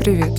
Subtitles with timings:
[0.00, 0.32] Привет!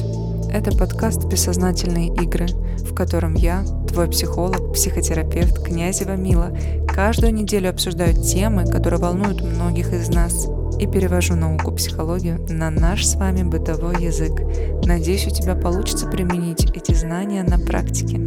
[0.51, 2.48] Это подкаст «Бессознательные игры»,
[2.79, 6.51] в котором я, твой психолог, психотерапевт Князева Мила,
[6.87, 10.47] каждую неделю обсуждаю темы, которые волнуют многих из нас,
[10.79, 14.42] и перевожу науку психологию на наш с вами бытовой язык.
[14.83, 18.20] Надеюсь, у тебя получится применить эти знания на практике.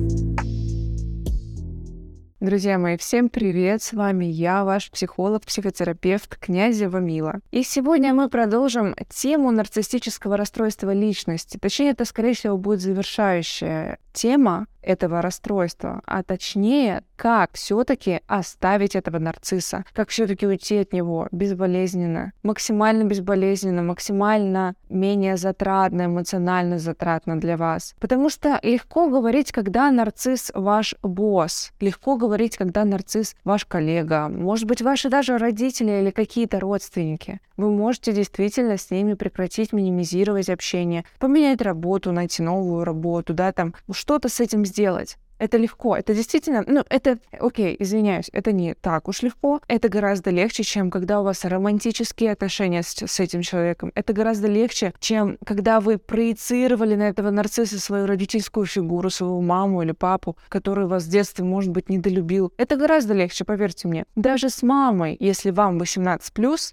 [2.45, 3.83] Друзья мои, всем привет!
[3.83, 7.41] С вами я, ваш психолог, психотерапевт Князева Мила.
[7.51, 11.57] И сегодня мы продолжим тему нарциссического расстройства личности.
[11.57, 19.19] Точнее, это, скорее всего, будет завершающая тема этого расстройства, а точнее, как все-таки оставить этого
[19.19, 27.57] нарцисса, как все-таки уйти от него безболезненно, максимально безболезненно, максимально менее затратно, эмоционально затратно для
[27.57, 27.95] вас.
[28.01, 34.67] Потому что легко говорить, когда нарцисс ваш босс, легко говорить, когда нарцисс ваш коллега, может
[34.67, 37.41] быть, ваши даже родители или какие-то родственники.
[37.57, 43.75] Вы можете действительно с ними прекратить минимизировать общение, поменять работу, найти новую работу, да, там
[43.93, 45.19] что-то с этим сделать сделать.
[45.39, 50.31] Это легко, это действительно, ну, это, окей, извиняюсь, это не так уж легко, это гораздо
[50.31, 53.91] легче, чем когда у вас романтические отношения с, с этим человеком.
[53.95, 59.83] Это гораздо легче, чем когда вы проецировали на этого нарцисса свою родительскую фигуру, свою маму
[59.83, 62.53] или папу, который вас в детстве, может быть, недолюбил.
[62.57, 64.05] Это гораздо легче, поверьте мне.
[64.15, 66.19] Даже с мамой, если вам 18+,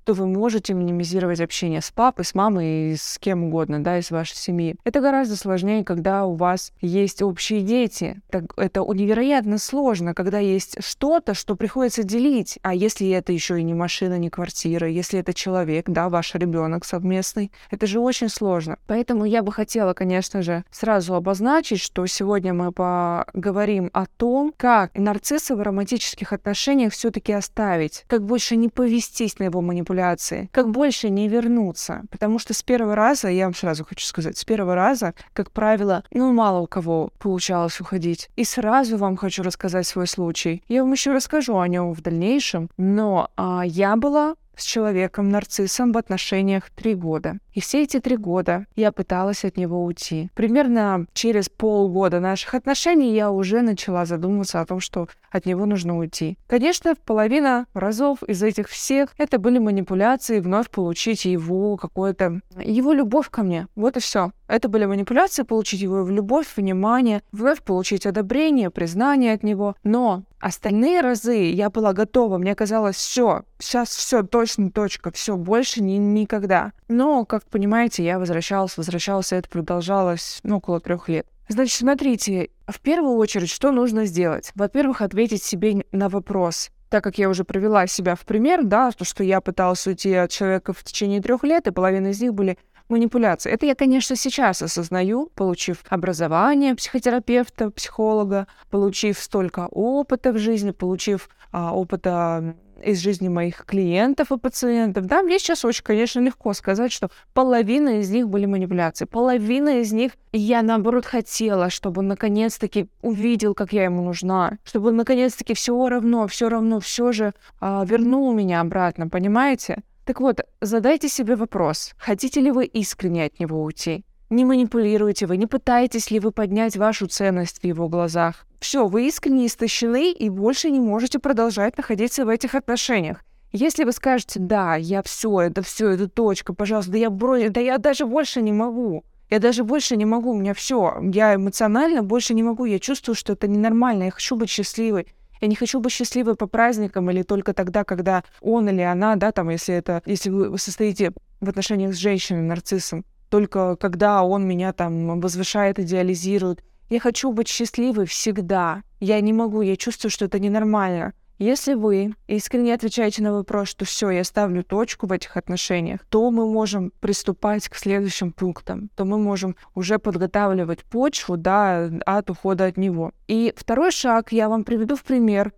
[0.04, 4.12] то вы можете минимизировать общение с папой, с мамой и с кем угодно, да, из
[4.12, 4.76] вашей семьи.
[4.84, 8.22] Это гораздо сложнее, когда у вас есть общие дети.
[8.62, 12.60] Это невероятно сложно, когда есть что-то, что приходится делить.
[12.62, 16.86] А если это еще и не машина, не квартира, если это человек, да, ваш ребенок
[16.86, 18.78] совместный, это же очень сложно.
[18.88, 24.96] Поэтому я бы хотела, конечно же, сразу обозначить, что сегодня мы поговорим о том, как
[24.96, 31.10] нарцисса в романтических отношениях все-таки оставить, как больше не повестись на его манипуляции, как больше
[31.10, 32.04] не вернуться.
[32.12, 36.04] Потому что с первого раза, я вам сразу хочу сказать, с первого раза, как правило,
[36.12, 38.30] ну, мало у кого получалось уходить.
[38.42, 40.64] И сразу вам хочу рассказать свой случай.
[40.68, 45.98] Я вам еще расскажу о нем в дальнейшем, но а, я была с человеком-нарциссом в
[45.98, 47.38] отношениях три года.
[47.54, 50.30] И все эти три года я пыталась от него уйти.
[50.34, 55.98] Примерно через полгода наших отношений я уже начала задумываться о том, что от него нужно
[55.98, 56.38] уйти.
[56.48, 62.42] Конечно, половина разов из этих всех это были манипуляции, вновь получить его какое-то...
[62.58, 63.68] его любовь ко мне.
[63.76, 64.32] Вот и все.
[64.52, 69.78] Это были манипуляции, получить его любовь, внимание, вновь получить одобрение, признание от него.
[69.86, 75.82] Но остальные разы я была готова, мне казалось, все, сейчас все, точно точка, все, больше
[75.82, 76.74] ни, никогда.
[76.90, 81.26] Но, как понимаете, я возвращалась, возвращалась, и это продолжалось ну, около трех лет.
[81.48, 84.52] Значит, смотрите, в первую очередь, что нужно сделать?
[84.56, 89.06] Во-первых, ответить себе на вопрос, так как я уже провела себя в пример, да, то,
[89.06, 92.58] что я пыталась уйти от человека в течение трех лет, и половина из них были
[92.92, 93.52] манипуляции.
[93.52, 101.30] Это я, конечно, сейчас осознаю, получив образование психотерапевта, психолога, получив столько опыта в жизни, получив
[101.52, 106.92] а, опыта из жизни моих клиентов и пациентов, да, мне сейчас очень, конечно, легко сказать,
[106.92, 112.88] что половина из них были манипуляции, половина из них я, наоборот, хотела, чтобы он наконец-таки
[113.02, 117.86] увидел, как я ему нужна, чтобы он наконец-таки все равно, все равно, все же а,
[117.86, 119.84] вернул меня обратно, понимаете?
[120.12, 124.04] Так вот, задайте себе вопрос, хотите ли вы искренне от него уйти?
[124.30, 128.46] Не манипулируете вы, не пытаетесь ли вы поднять вашу ценность в его глазах.
[128.60, 133.24] Все, вы искренне истощены и больше не можете продолжать находиться в этих отношениях.
[133.54, 137.48] Если вы скажете, да, я все, это все, это точка, пожалуйста, да я бро...
[137.48, 139.06] да я даже больше не могу.
[139.30, 140.94] Я даже больше не могу, у меня все.
[141.14, 142.66] Я эмоционально больше не могу.
[142.66, 144.04] Я чувствую, что это ненормально.
[144.04, 145.08] Я хочу быть счастливой.
[145.42, 149.32] Я не хочу быть счастливой по праздникам или только тогда, когда он или она, да,
[149.32, 154.72] там, если это, если вы состоите в отношениях с женщиной, нарциссом, только когда он меня
[154.72, 156.64] там возвышает, идеализирует.
[156.90, 158.84] Я хочу быть счастливой всегда.
[159.00, 161.14] Я не могу, я чувствую, что это ненормально.
[161.42, 166.30] Если вы искренне отвечаете на вопрос, что все, я ставлю точку в этих отношениях, то
[166.30, 172.66] мы можем приступать к следующим пунктам, то мы можем уже подготавливать почву да, от ухода
[172.66, 173.12] от него.
[173.28, 175.52] И второй шаг я вам приведу в пример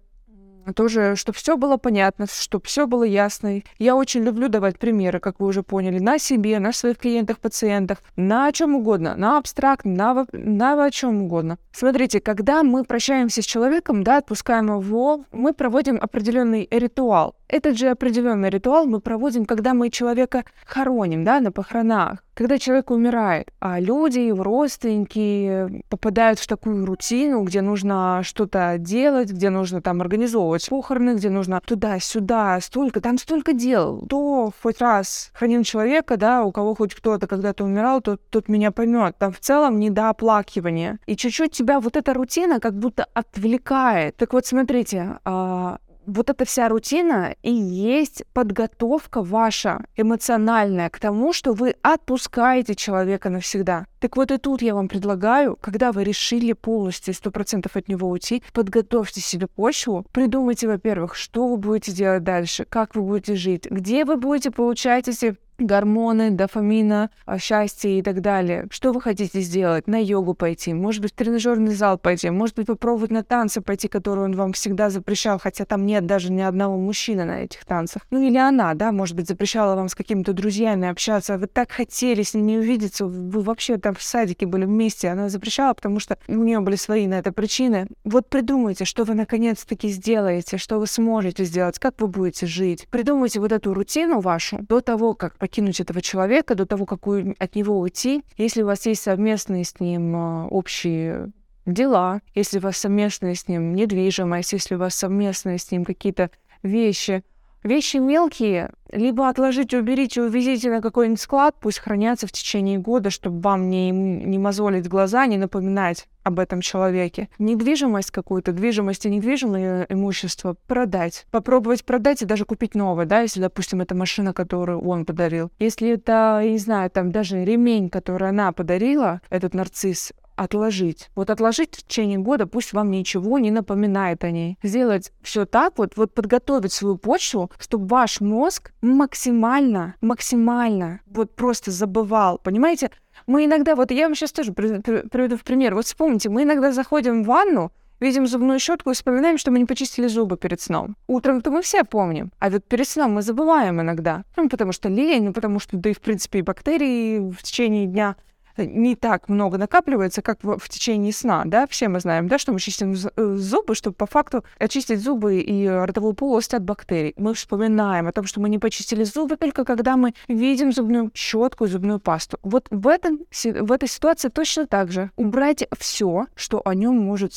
[0.73, 3.61] тоже, чтобы все было понятно, чтобы все было ясно.
[3.79, 7.97] Я очень люблю давать примеры, как вы уже поняли, на себе, на своих клиентах, пациентах,
[8.15, 11.57] на чем угодно, на абстракт, на, на о чем угодно.
[11.71, 17.35] Смотрите, когда мы прощаемся с человеком, да, отпускаем его, мы проводим определенный ритуал.
[17.47, 22.89] Этот же определенный ритуал мы проводим, когда мы человека хороним, да, на похоронах, когда человек
[22.89, 29.81] умирает, а люди, его родственники попадают в такую рутину, где нужно что-то делать, где нужно
[29.81, 34.01] там организовывать похороны, где нужно туда-сюда, столько, там столько дел.
[34.05, 38.71] Кто хоть раз хранил человека, да, у кого хоть кто-то когда-то умирал, тот, тот меня
[38.71, 39.15] поймет.
[39.19, 40.97] Там в целом не до оплакивания.
[41.05, 44.17] И чуть-чуть тебя вот эта рутина как будто отвлекает.
[44.17, 51.33] Так вот, смотрите, а, вот эта вся рутина и есть подготовка ваша эмоциональная к тому,
[51.33, 53.85] что вы отпускаете человека навсегда.
[53.99, 58.09] Так вот и тут я вам предлагаю, когда вы решили полностью сто процентов от него
[58.09, 63.69] уйти, подготовьте себе почву, придумайте, во-первых, что вы будете делать дальше, как вы будете жить,
[63.69, 68.67] где вы будете получать эти гормоны, дофамина, а, счастье и так далее.
[68.71, 69.87] Что вы хотите сделать?
[69.87, 73.87] На йогу пойти, может быть, в тренажерный зал пойти, может быть, попробовать на танцы пойти,
[73.87, 78.03] которые он вам всегда запрещал, хотя там нет даже ни одного мужчины на этих танцах.
[78.11, 82.23] Ну или она, да, может быть, запрещала вам с какими-то друзьями общаться, вы так хотели
[82.23, 86.33] с ними увидеться, вы вообще там в садике были вместе, она запрещала, потому что у
[86.33, 87.87] нее были свои на это причины.
[88.03, 92.87] Вот придумайте, что вы наконец-таки сделаете, что вы сможете сделать, как вы будете жить.
[92.89, 97.55] Придумайте вот эту рутину вашу до того, как покинуть этого человека до того, как от
[97.55, 98.23] него уйти.
[98.37, 101.33] Если у вас есть совместные с ним а, общие
[101.65, 106.31] дела, если у вас совместная с ним недвижимость, если у вас совместные с ним какие-то
[106.61, 107.25] вещи,
[107.63, 113.39] Вещи мелкие, либо отложите, уберите, увезите на какой-нибудь склад, пусть хранятся в течение года, чтобы
[113.39, 117.29] вам не, не мозолить глаза, не напоминать об этом человеке.
[117.39, 121.25] Недвижимость какую-то, движимость и недвижимое имущество продать.
[121.31, 125.51] Попробовать продать и даже купить новое, да, если, допустим, это машина, которую он подарил.
[125.59, 131.09] Если это, я не знаю, там даже ремень, который она подарила, этот нарцисс, отложить.
[131.15, 134.57] Вот отложить в течение года, пусть вам ничего не напоминает о ней.
[134.63, 141.71] Сделать все так вот, вот подготовить свою почву, чтобы ваш мозг максимально, максимально вот просто
[141.71, 142.39] забывал.
[142.39, 142.91] Понимаете,
[143.27, 145.75] мы иногда, вот я вам сейчас тоже приведу в пример.
[145.75, 149.65] Вот вспомните, мы иногда заходим в ванну, видим зубную щетку и вспоминаем, что мы не
[149.65, 150.95] почистили зубы перед сном.
[151.07, 154.23] Утром-то мы все помним, а вот перед сном мы забываем иногда.
[154.35, 157.85] Ну, потому что лень, ну, потому что, да и, в принципе, и бактерии в течение
[157.85, 158.15] дня
[158.57, 162.51] не так много накапливается, как в, в течение сна, да, все мы знаем, да, что
[162.51, 167.13] мы чистим э, зубы, чтобы по факту очистить зубы и ротовую полость от бактерий.
[167.17, 171.65] Мы вспоминаем о том, что мы не почистили зубы только когда мы видим зубную щетку
[171.65, 172.37] и зубную пасту.
[172.43, 175.11] Вот в, этом, в этой ситуации точно так же.
[175.15, 177.33] Убрать все, что о нем может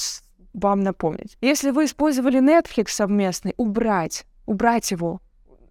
[0.53, 1.37] вам напомнить.
[1.41, 5.21] Если вы использовали Netflix совместный, убрать убрать его,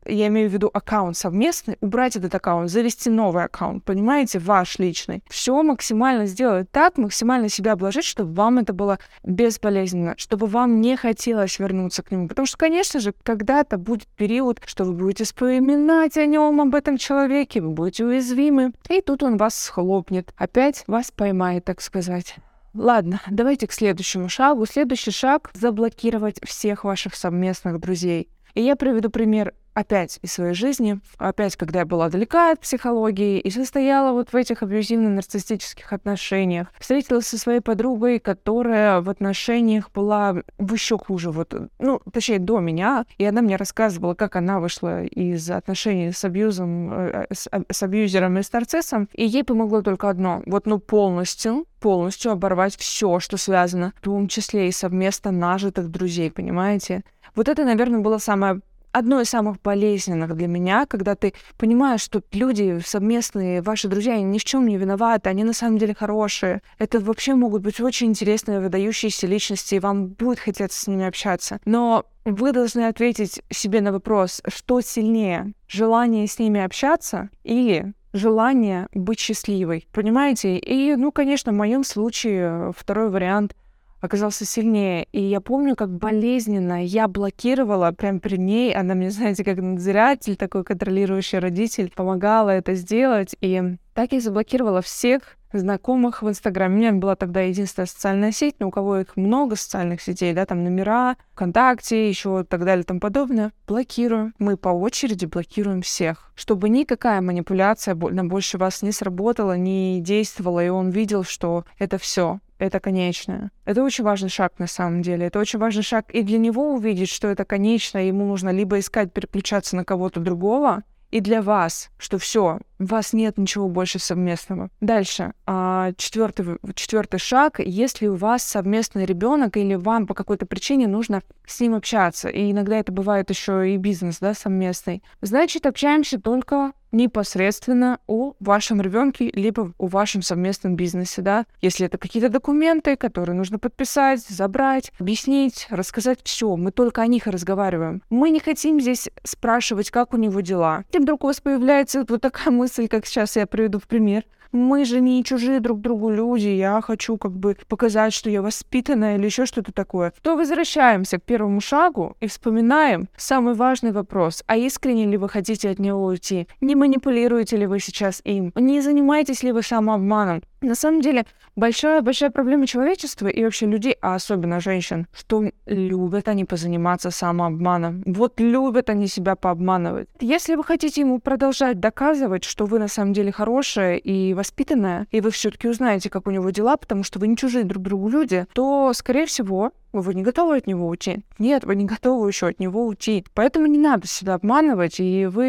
[0.05, 5.23] я имею в виду аккаунт совместный, убрать этот аккаунт, завести новый аккаунт, понимаете, ваш личный.
[5.29, 10.95] Все максимально сделать так, максимально себя обложить, чтобы вам это было бесполезно, чтобы вам не
[10.95, 12.27] хотелось вернуться к нему.
[12.27, 16.97] Потому что, конечно же, когда-то будет период, что вы будете вспоминать о нем, об этом
[16.97, 22.35] человеке, вы будете уязвимы, и тут он вас схлопнет, опять вас поймает, так сказать.
[22.75, 24.65] Ладно, давайте к следующему шагу.
[24.65, 28.27] Следующий шаг— заблокировать всех ваших совместных друзей.
[28.55, 33.39] И я приведу пример опять из своей жизни, опять, когда я была далека от психологии
[33.39, 36.71] и состояла вот в этих абьюзивно-нарциссических отношениях.
[36.79, 43.05] Встретилась со своей подругой, которая в отношениях была еще хуже, вот, ну, точнее, до меня,
[43.17, 48.37] и она мне рассказывала, как она вышла из отношений с абьюзом, э, с, с абьюзером
[48.39, 53.37] и с нарциссом, и ей помогло только одно, вот, ну, полностью полностью оборвать все, что
[53.37, 57.03] связано, в том числе и совместно нажитых друзей, понимаете?
[57.35, 58.61] Вот это, наверное, было самое
[58.95, 64.23] одно из самых болезненных для меня, когда ты понимаешь, что люди совместные, ваши друзья, они
[64.23, 66.61] ни в чем не виноваты, они на самом деле хорошие.
[66.79, 71.59] Это вообще могут быть очень интересные, выдающиеся личности, и вам будет хотеться с ними общаться.
[71.65, 78.87] Но вы должны ответить себе на вопрос, что сильнее, желание с ними общаться или желание
[78.93, 79.89] быть счастливой.
[79.91, 80.57] Понимаете?
[80.57, 83.55] И, ну, конечно, в моем случае второй вариант—
[84.01, 85.07] оказался сильнее.
[85.11, 88.73] И я помню, как болезненно я блокировала прям при ней.
[88.73, 93.35] Она мне, знаете, как надзиратель, такой контролирующий родитель, помогала это сделать.
[93.41, 93.61] И
[93.93, 96.75] так я заблокировала всех знакомых в Инстаграме.
[96.75, 100.45] У меня была тогда единственная социальная сеть, но у кого их много социальных сетей, да,
[100.45, 103.51] там номера, ВКонтакте, еще так далее тому подобное.
[103.67, 104.33] Блокирую.
[104.39, 110.63] Мы по очереди блокируем всех, чтобы никакая манипуляция на больше вас не сработала, не действовала,
[110.63, 113.51] и он видел, что это все это конечное.
[113.65, 115.27] Это очень важный шаг на самом деле.
[115.27, 119.11] Это очень важный шаг и для него увидеть, что это конечное, ему нужно либо искать
[119.11, 124.69] переключаться на кого-то другого, и для вас, что все, у вас нет ничего больше совместного.
[124.81, 125.33] Дальше.
[125.45, 131.21] А, четвертый, четвертый шаг, если у вас совместный ребенок или вам по какой-то причине нужно
[131.45, 132.29] с ним общаться.
[132.29, 135.03] И иногда это бывает еще и бизнес, да, совместный.
[135.21, 141.45] Значит, общаемся только непосредственно о вашем ребенке, либо о вашем совместном бизнесе, да.
[141.61, 147.27] Если это какие-то документы, которые нужно подписать, забрать, объяснить, рассказать все, мы только о них
[147.27, 148.01] разговариваем.
[148.09, 150.85] Мы не хотим здесь спрашивать, как у него дела.
[150.93, 152.51] И вдруг у вас появляется вот такая
[152.89, 154.23] как сейчас я приведу в пример
[154.55, 159.17] мы же не чужие друг другу люди, я хочу как бы показать, что я воспитанная
[159.17, 164.43] или еще что-то такое, то возвращаемся к первому шагу и вспоминаем самый важный вопрос.
[164.47, 166.47] А искренне ли вы хотите от него уйти?
[166.61, 168.51] Не манипулируете ли вы сейчас им?
[168.55, 170.41] Не занимаетесь ли вы самообманом?
[170.61, 176.45] На самом деле, большая-большая проблема человечества и вообще людей, а особенно женщин, что любят они
[176.45, 178.03] позаниматься самообманом.
[178.05, 180.07] Вот любят они себя пообманывать.
[180.19, 185.21] Если вы хотите ему продолжать доказывать, что вы на самом деле хорошая и воспитанная, и
[185.21, 188.45] вы все-таки узнаете, как у него дела, потому что вы не чужие друг другу люди,
[188.53, 191.23] то, скорее всего, вы не готовы от него уйти.
[191.39, 193.25] Нет, вы не готовы еще от него уйти.
[193.33, 195.45] Поэтому не надо себя обманывать, и вы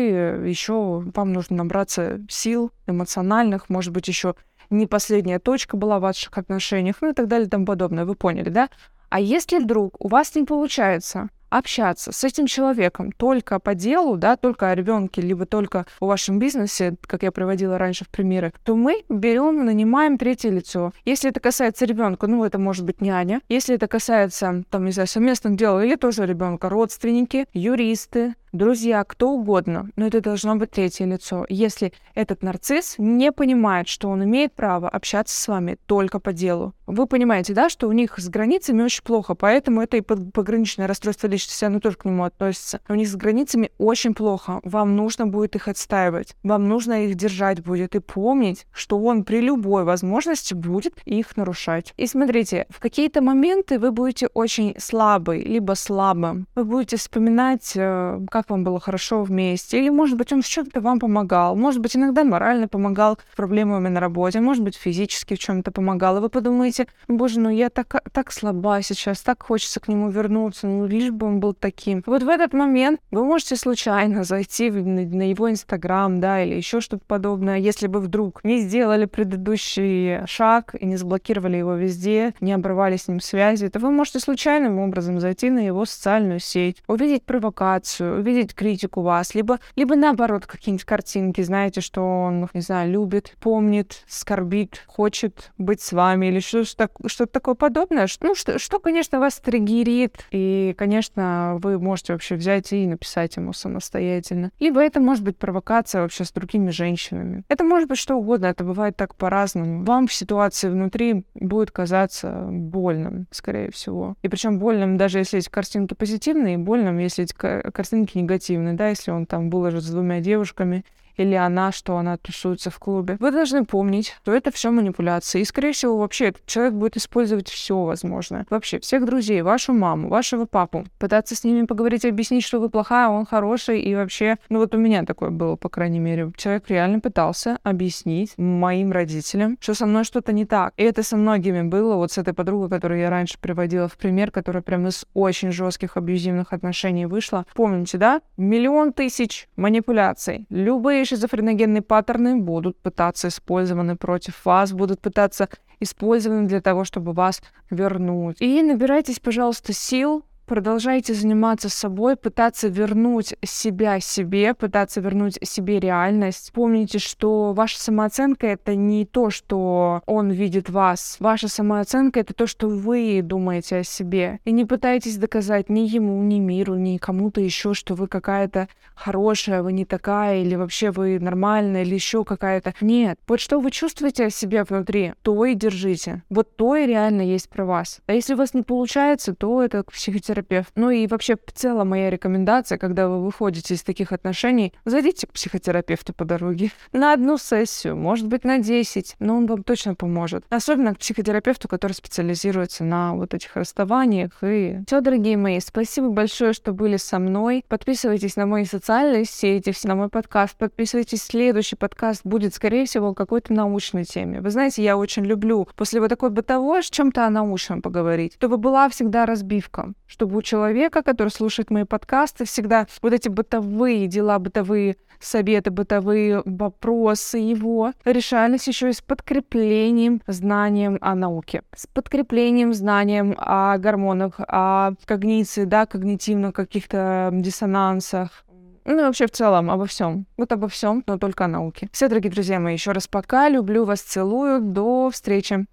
[0.46, 4.34] еще, вам нужно набраться сил эмоциональных, может быть, еще
[4.70, 8.04] не последняя точка была в ваших отношениях, ну и так далее и тому подобное.
[8.04, 8.68] Вы поняли, да?
[9.08, 14.36] А если вдруг у вас не получается общаться с этим человеком только по делу, да,
[14.36, 18.76] только о ребенке, либо только о вашем бизнесе, как я приводила раньше в примеры, то
[18.76, 20.92] мы берем, нанимаем третье лицо.
[21.04, 23.40] Если это касается ребенка, ну, это может быть няня.
[23.48, 29.30] Если это касается, там, не знаю, совместных дел или тоже ребенка, родственники, юристы, друзья, кто
[29.30, 31.46] угодно, но это должно быть третье лицо.
[31.48, 36.75] Если этот нарцисс не понимает, что он имеет право общаться с вами только по делу.
[36.86, 41.26] Вы понимаете, да, что у них с границами очень плохо, поэтому это и пограничное расстройство
[41.26, 42.81] личности, оно тоже к нему относится.
[42.88, 44.61] У них с границами очень плохо.
[44.65, 46.35] Вам нужно будет их отстаивать.
[46.43, 51.95] Вам нужно их держать будет и помнить, что он при любой возможности будет их нарушать.
[51.97, 56.47] И смотрите, в какие-то моменты вы будете очень слабый, либо слабым.
[56.55, 60.81] Вы будете вспоминать, э, как вам было хорошо вместе, или, может быть, он в чем-то
[60.81, 65.71] вам помогал, может быть, иногда морально помогал проблемами на работе, может быть, физически в чем-то
[65.71, 70.11] помогал, и вы подумаете, боже, ну я так, так слаба сейчас, так хочется к нему
[70.11, 72.02] вернуться, ну лишь бы он был таким.
[72.06, 77.04] Вот в этот момент вы можете случайно зайти на, его инстаграм, да, или еще что-то
[77.06, 82.97] подобное, если бы вдруг не сделали предыдущий шаг и не заблокировали его везде, не обрывали
[82.97, 88.21] с ним связи, то вы можете случайным образом зайти на его социальную сеть, увидеть провокацию,
[88.21, 93.35] увидеть видеть критику вас, либо, либо наоборот какие-нибудь картинки, знаете, что он, не знаю, любит,
[93.40, 98.06] помнит, скорбит, хочет быть с вами или что-то что такое подобное.
[98.21, 103.52] Ну, что, что, конечно, вас триггерит, и, конечно, вы можете вообще взять и написать ему
[103.52, 104.50] самостоятельно.
[104.61, 107.44] Либо это может быть провокация вообще с другими женщинами.
[107.49, 109.85] Это может быть что угодно, это бывает так по-разному.
[109.85, 114.16] Вам в ситуации внутри будет казаться больным, скорее всего.
[114.23, 118.88] И причем больным, даже если эти картинки позитивные, и больным, если эти картинки негативный, да,
[118.88, 120.85] если он там выложит с двумя девушками,
[121.16, 123.16] или она, что она тусуется в клубе.
[123.20, 125.40] Вы должны помнить, что это все манипуляции.
[125.40, 128.46] И, скорее всего, вообще этот человек будет использовать все возможное.
[128.50, 130.85] Вообще, всех друзей, вашу маму, вашего папу.
[130.99, 133.80] Пытаться с ними поговорить, объяснить, что вы плохая, а он хороший.
[133.80, 136.32] И вообще, ну вот у меня такое было, по крайней мере.
[136.37, 140.75] Человек реально пытался объяснить моим родителям, что со мной что-то не так.
[140.76, 141.96] И это со многими было.
[141.96, 145.96] Вот с этой подругой, которую я раньше приводила в пример, которая прям из очень жестких
[145.96, 147.46] абьюзивных отношений вышла.
[147.54, 148.20] Помните, да?
[148.37, 150.46] Миллион тысяч манипуляций.
[150.50, 155.48] Любые шизофреногенные паттерны будут пытаться использованы против вас, будут пытаться
[155.80, 158.40] использованы для того, чтобы вас вернуть.
[158.40, 166.53] И набирайтесь, пожалуйста, сил, продолжайте заниматься собой, пытаться вернуть себя себе, пытаться вернуть себе реальность.
[166.55, 171.17] Помните, что ваша самооценка— это не то, что он видит вас.
[171.21, 174.38] Ваша самооценка— это то, что вы думаете о себе.
[174.45, 179.62] И не пытайтесь доказать ни ему, ни миру, ни кому-то еще, что вы какая-то хорошая,
[179.62, 182.75] вы не такая, или вообще вы нормальная, или еще какая-то.
[182.81, 183.19] Нет.
[183.26, 186.23] Вот что вы чувствуете о себе внутри, то и держите.
[186.31, 188.00] Вот то и реально есть про вас.
[188.07, 190.73] А если у вас не получается, то это психотерапия психотерапевт.
[190.76, 195.33] Ну и вообще в целом моя рекомендация, когда вы выходите из таких отношений, зайдите к
[195.33, 200.45] психотерапевту по дороге на одну сессию, может быть, на 10, но он вам точно поможет.
[200.50, 204.33] Особенно к психотерапевту, который специализируется на вот этих расставаниях.
[204.43, 207.64] И все, дорогие мои, спасибо большое, что были со мной.
[207.69, 210.57] Подписывайтесь на мои социальные сети, на мой подкаст.
[210.57, 211.23] Подписывайтесь.
[211.23, 214.40] Следующий подкаст будет, скорее всего, какой-то научной теме.
[214.40, 218.57] Вы знаете, я очень люблю после вот такой бытовой с чем-то о научном поговорить, чтобы
[218.57, 224.09] была всегда разбивка, чтобы чтобы у человека, который слушает мои подкасты, всегда вот эти бытовые
[224.09, 231.87] дела, бытовые советы, бытовые вопросы его решались еще и с подкреплением знанием о науке, с
[231.87, 238.45] подкреплением знанием о гормонах, о когниции, да, когнитивных каких-то диссонансах,
[238.85, 240.26] ну и вообще в целом обо всем.
[240.37, 241.88] Вот обо всем, но только о науке.
[241.92, 243.49] Все, дорогие друзья мои, еще раз пока.
[243.49, 244.61] Люблю вас, целую.
[244.61, 245.66] До встречи.